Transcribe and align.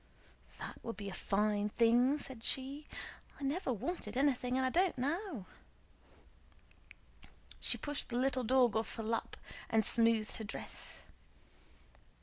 "That 0.57 0.83
would 0.83 0.97
be 0.97 1.09
a 1.09 1.13
fine 1.13 1.69
thing!" 1.69 2.17
said 2.17 2.43
she. 2.43 2.87
"I 3.39 3.43
never 3.43 3.71
wanted 3.71 4.17
anything 4.17 4.57
and 4.57 4.65
I 4.65 4.71
don't 4.71 4.97
now." 4.97 5.45
She 7.59 7.77
pushed 7.77 8.09
the 8.09 8.17
little 8.17 8.43
dog 8.43 8.75
off 8.75 8.95
her 8.95 9.03
lap 9.03 9.37
and 9.69 9.85
smoothed 9.85 10.37
her 10.37 10.43
dress. 10.43 10.95